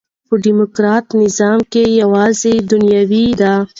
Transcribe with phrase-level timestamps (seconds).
[0.27, 3.53] په ډيموکراټ نظام کښي یوازي دنیوي ده.